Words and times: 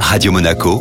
Radio 0.00 0.32
Monaco, 0.32 0.80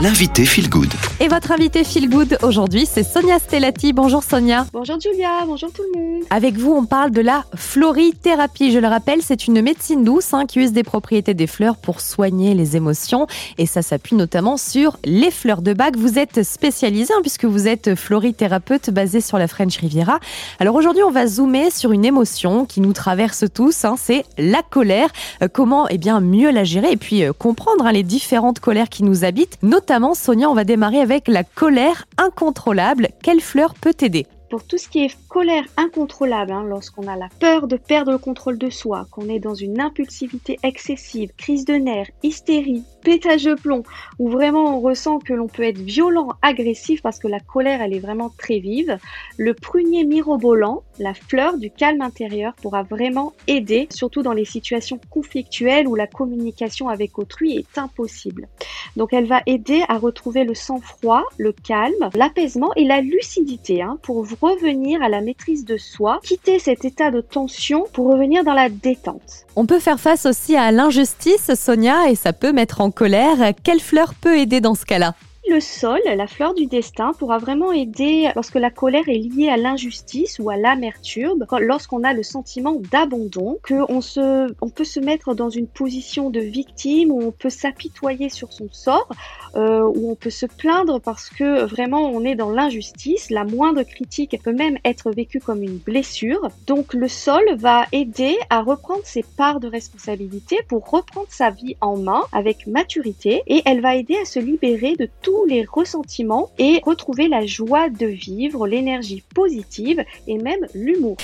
l'invité 0.00 0.44
Feel 0.44 0.68
Good. 0.68 0.92
Et 1.20 1.28
votre 1.28 1.52
invité 1.52 1.82
Feel 1.82 2.10
Good 2.10 2.38
aujourd'hui, 2.42 2.86
c'est 2.86 3.02
Sonia 3.02 3.38
Stellati. 3.38 3.94
Bonjour 3.94 4.22
Sonia. 4.22 4.66
Bonjour 4.72 5.00
Julia, 5.00 5.44
bonjour 5.46 5.72
tout 5.72 5.82
le 5.94 5.98
monde. 5.98 6.22
Avec 6.28 6.56
vous, 6.56 6.72
on 6.72 6.84
parle 6.84 7.12
de 7.12 7.22
la 7.22 7.44
florithérapie. 7.54 8.72
Je 8.72 8.78
le 8.78 8.88
rappelle, 8.88 9.22
c'est 9.22 9.46
une 9.46 9.62
médecine 9.62 10.04
douce 10.04 10.34
hein, 10.34 10.44
qui 10.44 10.60
use 10.60 10.72
des 10.72 10.82
propriétés 10.82 11.32
des 11.32 11.46
fleurs 11.46 11.76
pour 11.76 12.00
soigner 12.00 12.52
les 12.54 12.76
émotions. 12.76 13.26
Et 13.56 13.64
ça 13.64 13.80
s'appuie 13.80 14.16
notamment 14.16 14.58
sur 14.58 14.98
les 15.04 15.30
fleurs 15.30 15.62
de 15.62 15.72
bac. 15.72 15.96
Vous 15.96 16.18
êtes 16.18 16.42
spécialisée 16.42 17.14
hein, 17.16 17.20
puisque 17.22 17.46
vous 17.46 17.66
êtes 17.66 17.94
florithérapeute 17.94 18.90
basée 18.90 19.22
sur 19.22 19.38
la 19.38 19.48
French 19.48 19.78
Riviera. 19.78 20.20
Alors 20.60 20.74
aujourd'hui, 20.74 21.04
on 21.04 21.10
va 21.10 21.26
zoomer 21.26 21.70
sur 21.70 21.92
une 21.92 22.04
émotion 22.04 22.66
qui 22.66 22.82
nous 22.82 22.92
traverse 22.92 23.44
tous. 23.54 23.86
Hein, 23.86 23.94
c'est 23.98 24.26
la 24.36 24.62
colère. 24.62 25.08
Euh, 25.42 25.48
comment 25.50 25.88
eh 25.88 25.96
bien, 25.96 26.20
mieux 26.20 26.50
la 26.50 26.64
gérer 26.64 26.92
et 26.92 26.96
puis 26.98 27.24
euh, 27.24 27.32
comprendre 27.32 27.88
les 27.90 28.02
différentes 28.02 28.60
colères 28.60 28.90
qui 28.90 29.02
nous 29.02 29.24
habitent. 29.24 29.56
Notamment, 29.62 29.85
Sonia, 30.14 30.50
on 30.50 30.54
va 30.54 30.64
démarrer 30.64 31.00
avec 31.00 31.28
la 31.28 31.44
colère 31.44 32.06
incontrôlable. 32.18 33.08
Quelle 33.22 33.40
fleur 33.40 33.74
peut 33.74 33.94
t'aider? 33.94 34.26
Pour 34.48 34.64
tout 34.64 34.78
ce 34.78 34.88
qui 34.88 35.04
est 35.04 35.16
colère 35.28 35.64
incontrôlable, 35.76 36.52
hein, 36.52 36.64
lorsqu'on 36.64 37.08
a 37.08 37.16
la 37.16 37.28
peur 37.40 37.66
de 37.66 37.76
perdre 37.76 38.12
le 38.12 38.18
contrôle 38.18 38.58
de 38.58 38.70
soi, 38.70 39.06
qu'on 39.10 39.28
est 39.28 39.38
dans 39.38 39.54
une 39.54 39.80
impulsivité 39.80 40.58
excessive, 40.62 41.30
crise 41.36 41.64
de 41.64 41.74
nerfs, 41.74 42.10
hystérie, 42.22 42.84
pétage 43.02 43.44
de 43.44 43.54
plomb, 43.54 43.82
où 44.18 44.28
vraiment 44.28 44.76
on 44.76 44.80
ressent 44.80 45.18
que 45.18 45.32
l'on 45.32 45.48
peut 45.48 45.62
être 45.62 45.78
violent, 45.78 46.30
agressif, 46.42 47.02
parce 47.02 47.18
que 47.18 47.28
la 47.28 47.40
colère, 47.40 47.82
elle 47.82 47.94
est 47.94 48.00
vraiment 48.00 48.30
très 48.36 48.58
vive, 48.58 48.98
le 49.36 49.54
prunier 49.54 50.04
mirobolant, 50.04 50.82
la 50.98 51.14
fleur 51.14 51.58
du 51.58 51.70
calme 51.70 52.02
intérieur, 52.02 52.54
pourra 52.54 52.82
vraiment 52.82 53.32
aider, 53.46 53.88
surtout 53.90 54.22
dans 54.22 54.32
les 54.32 54.44
situations 54.44 55.00
conflictuelles 55.10 55.88
où 55.88 55.94
la 55.94 56.06
communication 56.06 56.88
avec 56.88 57.18
autrui 57.18 57.56
est 57.56 57.78
impossible. 57.78 58.48
Donc 58.96 59.12
elle 59.12 59.26
va 59.26 59.42
aider 59.46 59.82
à 59.88 59.98
retrouver 59.98 60.44
le 60.44 60.54
sang-froid, 60.54 61.22
le 61.36 61.52
calme, 61.52 62.10
l'apaisement 62.14 62.72
et 62.76 62.84
la 62.84 63.00
lucidité 63.00 63.82
hein, 63.82 63.98
pour 64.02 64.16
revenir 64.40 65.02
à 65.02 65.08
la 65.08 65.20
maîtrise 65.20 65.64
de 65.64 65.76
soi, 65.76 66.20
quitter 66.22 66.58
cet 66.58 66.84
état 66.84 67.10
de 67.10 67.20
tension 67.20 67.84
pour 67.92 68.06
revenir 68.12 68.44
dans 68.44 68.54
la 68.54 68.68
détente. 68.68 69.46
On 69.56 69.66
peut 69.66 69.78
faire 69.78 70.00
face 70.00 70.26
aussi 70.26 70.56
à 70.56 70.72
l'injustice, 70.72 71.54
Sonia, 71.54 72.10
et 72.10 72.14
ça 72.14 72.32
peut 72.32 72.52
mettre 72.52 72.80
en 72.80 72.90
colère. 72.90 73.52
Quelle 73.62 73.80
fleur 73.80 74.14
peut 74.14 74.38
aider 74.38 74.60
dans 74.60 74.74
ce 74.74 74.84
cas-là? 74.84 75.14
Le 75.48 75.60
sol, 75.60 76.00
la 76.04 76.26
fleur 76.26 76.54
du 76.54 76.66
destin, 76.66 77.12
pourra 77.18 77.38
vraiment 77.38 77.72
aider 77.72 78.28
lorsque 78.34 78.56
la 78.56 78.70
colère 78.70 79.08
est 79.08 79.18
liée 79.18 79.48
à 79.48 79.56
l'injustice 79.56 80.38
ou 80.38 80.50
à 80.50 80.56
l'amertume, 80.56 81.44
lorsqu'on 81.60 82.04
a 82.04 82.12
le 82.12 82.22
sentiment 82.22 82.80
d'abandon, 82.90 83.58
qu'on 83.66 84.00
se, 84.00 84.52
on 84.60 84.68
peut 84.68 84.84
se 84.84 85.00
mettre 85.00 85.34
dans 85.34 85.50
une 85.50 85.66
position 85.66 86.30
de 86.30 86.40
victime 86.40 87.10
où 87.10 87.22
on 87.22 87.32
peut 87.32 87.50
s'apitoyer 87.50 88.28
sur 88.28 88.52
son 88.52 88.68
sort, 88.72 89.08
euh, 89.54 89.82
où 89.82 90.10
on 90.10 90.14
peut 90.14 90.30
se 90.30 90.46
plaindre 90.46 91.00
parce 91.00 91.30
que 91.30 91.64
vraiment 91.64 92.10
on 92.10 92.24
est 92.24 92.34
dans 92.34 92.50
l'injustice. 92.50 93.30
La 93.30 93.44
moindre 93.44 93.82
critique 93.82 94.36
peut 94.42 94.52
même 94.52 94.78
être 94.84 95.10
vécue 95.10 95.40
comme 95.40 95.62
une 95.62 95.78
blessure. 95.78 96.48
Donc 96.66 96.94
le 96.94 97.08
sol 97.08 97.42
va 97.56 97.86
aider 97.92 98.36
à 98.50 98.62
reprendre 98.62 99.04
ses 99.04 99.22
parts 99.22 99.60
de 99.60 99.68
responsabilité 99.68 100.58
pour 100.68 100.90
reprendre 100.90 101.28
sa 101.30 101.50
vie 101.50 101.76
en 101.80 101.96
main 101.96 102.22
avec 102.32 102.66
maturité 102.66 103.42
et 103.46 103.62
elle 103.64 103.80
va 103.80 103.96
aider 103.96 104.16
à 104.20 104.24
se 104.24 104.38
libérer 104.38 104.96
de 104.96 105.08
tout 105.22 105.35
les 105.44 105.64
ressentiments 105.64 106.50
et 106.58 106.80
retrouver 106.84 107.28
la 107.28 107.46
joie 107.46 107.88
de 107.90 108.06
vivre, 108.06 108.66
l'énergie 108.66 109.22
positive 109.34 110.04
et 110.26 110.38
même 110.38 110.66
l'humour. 110.74 111.16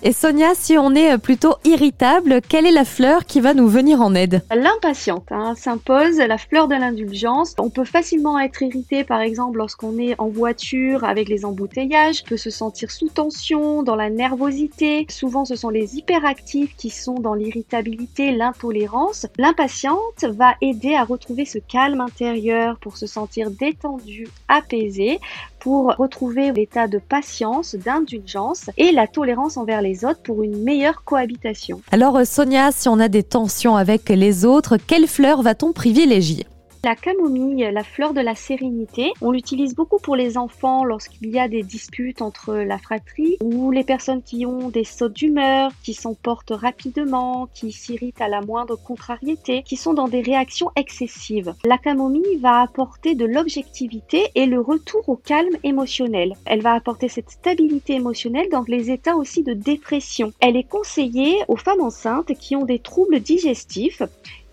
Et 0.00 0.12
Sonia, 0.12 0.54
si 0.54 0.78
on 0.78 0.94
est 0.94 1.18
plutôt 1.18 1.56
irritable, 1.64 2.40
quelle 2.48 2.66
est 2.66 2.72
la 2.72 2.84
fleur 2.84 3.26
qui 3.26 3.40
va 3.40 3.52
nous 3.52 3.66
venir 3.66 4.00
en 4.00 4.14
aide? 4.14 4.44
L'impatiente 4.54 5.32
hein, 5.32 5.56
s'impose, 5.56 6.18
la 6.18 6.38
fleur 6.38 6.68
de 6.68 6.76
l'indulgence. 6.76 7.56
On 7.58 7.68
peut 7.68 7.84
facilement 7.84 8.38
être 8.38 8.62
irrité, 8.62 9.02
par 9.02 9.20
exemple, 9.20 9.58
lorsqu'on 9.58 9.98
est 9.98 10.14
en 10.20 10.28
voiture 10.28 11.02
avec 11.02 11.28
les 11.28 11.44
embouteillages, 11.44 12.22
on 12.24 12.28
peut 12.28 12.36
se 12.36 12.50
sentir 12.50 12.92
sous 12.92 13.08
tension, 13.08 13.82
dans 13.82 13.96
la 13.96 14.08
nervosité. 14.08 15.04
Souvent, 15.10 15.44
ce 15.44 15.56
sont 15.56 15.70
les 15.70 15.96
hyperactifs 15.96 16.76
qui 16.76 16.90
sont 16.90 17.14
dans 17.14 17.34
l'irritabilité, 17.34 18.30
l'intolérance. 18.30 19.26
L'impatiente 19.36 20.24
va 20.24 20.54
aider 20.60 20.94
à 20.94 21.02
retrouver 21.02 21.44
ce 21.44 21.58
calme 21.58 22.00
intérieur 22.00 22.78
pour 22.78 22.96
se 22.96 23.08
sentir 23.08 23.50
détendu, 23.50 24.28
apaisé, 24.46 25.18
pour 25.58 25.96
retrouver 25.96 26.52
l'état 26.52 26.86
de 26.86 26.98
patience, 26.98 27.74
d'indulgence 27.74 28.70
et 28.76 28.92
la 28.92 29.08
tolérance 29.08 29.56
envers 29.56 29.82
les 29.82 29.87
autres 30.04 30.22
pour 30.22 30.42
une 30.42 30.62
meilleure 30.62 31.04
cohabitation. 31.04 31.80
Alors 31.90 32.16
euh, 32.16 32.24
Sonia, 32.24 32.70
si 32.72 32.88
on 32.88 32.98
a 33.00 33.08
des 33.08 33.22
tensions 33.22 33.76
avec 33.76 34.08
les 34.08 34.44
autres, 34.44 34.76
quelle 34.76 35.06
fleur 35.06 35.42
va-t-on 35.42 35.72
privilégier? 35.72 36.46
La 36.88 36.96
camomille, 36.96 37.68
la 37.70 37.84
fleur 37.84 38.14
de 38.14 38.22
la 38.22 38.34
sérénité, 38.34 39.12
on 39.20 39.30
l'utilise 39.30 39.74
beaucoup 39.74 39.98
pour 39.98 40.16
les 40.16 40.38
enfants 40.38 40.84
lorsqu'il 40.84 41.28
y 41.28 41.38
a 41.38 41.46
des 41.46 41.62
disputes 41.62 42.22
entre 42.22 42.54
la 42.54 42.78
fratrie 42.78 43.36
ou 43.42 43.70
les 43.70 43.84
personnes 43.84 44.22
qui 44.22 44.46
ont 44.46 44.70
des 44.70 44.84
sautes 44.84 45.12
d'humeur, 45.12 45.70
qui 45.82 45.92
s'emportent 45.92 46.54
rapidement, 46.54 47.46
qui 47.52 47.72
s'irritent 47.72 48.22
à 48.22 48.28
la 48.28 48.40
moindre 48.40 48.76
contrariété, 48.76 49.62
qui 49.64 49.76
sont 49.76 49.92
dans 49.92 50.08
des 50.08 50.22
réactions 50.22 50.70
excessives. 50.76 51.52
La 51.62 51.76
camomille 51.76 52.38
va 52.40 52.62
apporter 52.62 53.14
de 53.14 53.26
l'objectivité 53.26 54.30
et 54.34 54.46
le 54.46 54.58
retour 54.58 55.06
au 55.10 55.16
calme 55.16 55.58
émotionnel. 55.64 56.36
Elle 56.46 56.62
va 56.62 56.72
apporter 56.72 57.10
cette 57.10 57.28
stabilité 57.28 57.96
émotionnelle 57.96 58.48
dans 58.50 58.64
les 58.66 58.90
états 58.90 59.16
aussi 59.16 59.42
de 59.42 59.52
dépression. 59.52 60.32
Elle 60.40 60.56
est 60.56 60.66
conseillée 60.66 61.36
aux 61.48 61.56
femmes 61.56 61.82
enceintes 61.82 62.32
qui 62.32 62.56
ont 62.56 62.64
des 62.64 62.78
troubles 62.78 63.20
digestifs 63.20 64.02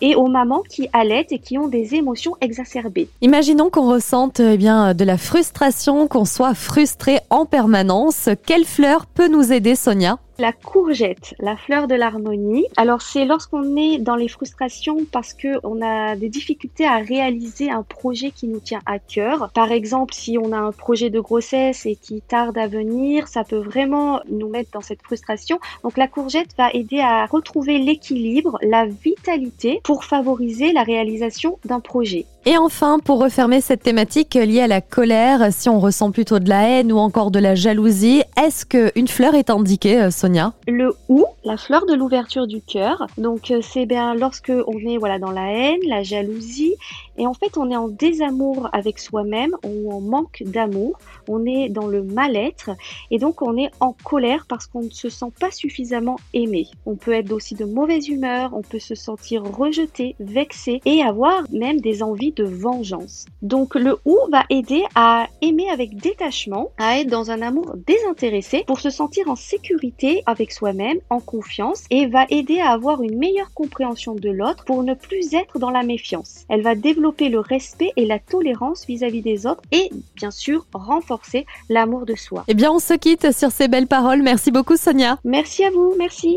et 0.01 0.15
aux 0.15 0.27
mamans 0.27 0.63
qui 0.69 0.89
allaitent 0.93 1.31
et 1.31 1.39
qui 1.39 1.57
ont 1.57 1.67
des 1.67 1.95
émotions 1.95 2.35
exacerbées. 2.41 3.07
Imaginons 3.21 3.69
qu'on 3.69 3.89
ressente 3.89 4.39
eh 4.39 4.57
bien, 4.57 4.93
de 4.93 5.03
la 5.03 5.17
frustration, 5.17 6.07
qu'on 6.07 6.25
soit 6.25 6.53
frustré 6.53 7.19
en 7.29 7.45
permanence. 7.45 8.29
Quelle 8.45 8.65
fleur 8.65 9.05
peut 9.05 9.27
nous 9.27 9.51
aider, 9.51 9.75
Sonia? 9.75 10.19
La 10.37 10.51
courgette, 10.51 11.33
la 11.39 11.55
fleur 11.55 11.87
de 11.87 11.95
l'harmonie. 11.95 12.65
Alors 12.75 13.01
c'est 13.01 13.23
lorsqu'on 13.23 13.77
est 13.77 13.99
dans 13.99 14.17
les 14.17 14.27
frustrations 14.27 14.97
parce 15.09 15.33
que 15.33 15.47
on 15.63 15.81
a 15.81 16.17
des 16.17 16.27
difficultés 16.27 16.85
à 16.85 16.97
réaliser 16.97 17.71
un 17.71 17.83
projet 17.83 18.31
qui 18.31 18.49
nous 18.49 18.59
tient 18.59 18.81
à 18.85 18.99
cœur. 18.99 19.49
Par 19.53 19.71
exemple, 19.71 20.13
si 20.13 20.37
on 20.37 20.51
a 20.51 20.57
un 20.57 20.73
projet 20.73 21.09
de 21.09 21.21
grossesse 21.21 21.85
et 21.85 21.95
qui 21.95 22.19
tarde 22.19 22.57
à 22.57 22.67
venir, 22.67 23.29
ça 23.29 23.45
peut 23.45 23.59
vraiment 23.59 24.19
nous 24.29 24.49
mettre 24.49 24.71
dans 24.71 24.81
cette 24.81 25.01
frustration. 25.03 25.57
Donc 25.83 25.95
la 25.95 26.09
courgette 26.09 26.49
va 26.57 26.69
aider 26.73 26.99
à 26.99 27.25
retrouver 27.27 27.79
l'équilibre, 27.79 28.57
la 28.61 28.87
pour 29.83 30.03
favoriser 30.03 30.71
la 30.71 30.83
réalisation 30.83 31.59
d'un 31.65 31.79
projet. 31.79 32.25
Et 32.47 32.59
enfin, 32.59 32.99
pour 32.99 33.19
refermer 33.19 33.59
cette 33.59 33.81
thématique 33.81 34.35
liée 34.35 34.61
à 34.61 34.67
la 34.67 34.79
colère, 34.79 35.51
si 35.51 35.67
on 35.67 35.79
ressent 35.79 36.11
plutôt 36.11 36.37
de 36.37 36.47
la 36.47 36.69
haine 36.69 36.91
ou 36.91 36.99
encore 36.99 37.31
de 37.31 37.39
la 37.39 37.55
jalousie, 37.55 38.21
est-ce 38.39 38.67
qu'une 38.67 39.07
fleur 39.07 39.33
est 39.33 39.49
indiquée, 39.49 39.99
euh, 39.99 40.11
Sonia? 40.11 40.53
Le 40.67 40.93
ou, 41.09 41.25
la 41.43 41.57
fleur 41.57 41.87
de 41.87 41.95
l'ouverture 41.95 42.45
du 42.45 42.61
cœur. 42.61 43.07
Donc 43.17 43.49
euh, 43.49 43.61
c'est 43.63 43.87
bien 43.87 44.13
lorsque 44.13 44.51
on 44.67 44.77
est 44.77 44.97
voilà 44.97 45.17
dans 45.17 45.31
la 45.31 45.51
haine, 45.51 45.79
la 45.87 46.03
jalousie, 46.03 46.75
et 47.17 47.25
en 47.25 47.33
fait 47.33 47.57
on 47.57 47.71
est 47.71 47.75
en 47.75 47.87
désamour 47.87 48.69
avec 48.73 48.99
soi-même 48.99 49.55
ou 49.63 49.91
en 49.91 50.01
manque 50.01 50.43
d'amour, 50.45 50.99
on 51.27 51.47
est 51.47 51.69
dans 51.69 51.87
le 51.87 52.03
mal-être. 52.03 52.69
Et 53.09 53.17
donc 53.17 53.41
on 53.41 53.57
est 53.57 53.71
en 53.79 53.93
colère 54.03 54.45
parce 54.47 54.67
qu'on 54.67 54.83
ne 54.83 54.89
se 54.91 55.09
sent 55.09 55.31
pas 55.39 55.49
suffisamment 55.49 56.17
aimé. 56.35 56.67
On 56.85 56.95
peut 56.95 57.13
être 57.13 57.31
aussi 57.31 57.55
de 57.55 57.65
mauvaise 57.65 58.07
humeur, 58.07 58.51
on 58.53 58.61
peut 58.61 58.77
se 58.77 58.93
sentir 58.93 59.43
rejeté, 59.43 60.15
vexé 60.19 60.79
et 60.85 61.01
avoir 61.01 61.41
même 61.51 61.81
des 61.81 62.03
envies 62.03 62.34
de 62.35 62.43
vengeance. 62.43 63.25
Donc 63.41 63.75
le 63.75 63.97
ou 64.05 64.17
va 64.31 64.43
aider 64.49 64.83
à 64.95 65.27
aimer 65.41 65.69
avec 65.69 65.97
détachement, 65.97 66.71
à 66.77 66.99
être 66.99 67.09
dans 67.09 67.31
un 67.31 67.41
amour 67.41 67.75
désintéressé 67.87 68.63
pour 68.67 68.79
se 68.79 68.89
sentir 68.89 69.29
en 69.29 69.35
sécurité 69.35 70.23
avec 70.25 70.51
soi-même, 70.51 70.97
en 71.09 71.19
confiance 71.19 71.83
et 71.89 72.07
va 72.07 72.25
aider 72.29 72.59
à 72.59 72.71
avoir 72.71 73.01
une 73.01 73.17
meilleure 73.17 73.53
compréhension 73.53 74.15
de 74.15 74.29
l'autre 74.29 74.65
pour 74.65 74.83
ne 74.83 74.93
plus 74.93 75.33
être 75.33 75.59
dans 75.59 75.71
la 75.71 75.83
méfiance. 75.83 76.45
Elle 76.49 76.61
va 76.61 76.75
développer 76.75 77.29
le 77.29 77.39
respect 77.39 77.91
et 77.95 78.05
la 78.05 78.19
tolérance 78.19 78.85
vis-à-vis 78.85 79.21
des 79.21 79.45
autres 79.45 79.61
et 79.71 79.89
bien 80.15 80.31
sûr 80.31 80.65
renforcer 80.73 81.45
l'amour 81.69 82.05
de 82.05 82.15
soi. 82.15 82.43
Eh 82.47 82.53
bien 82.53 82.71
on 82.71 82.79
se 82.79 82.93
quitte 82.93 83.31
sur 83.31 83.51
ces 83.51 83.67
belles 83.67 83.87
paroles. 83.87 84.21
Merci 84.21 84.51
beaucoup 84.51 84.77
Sonia. 84.77 85.19
Merci 85.23 85.63
à 85.63 85.71
vous, 85.71 85.93
merci. 85.97 86.33